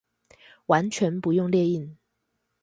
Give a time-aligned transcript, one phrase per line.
[0.65, 1.95] 完全不用列印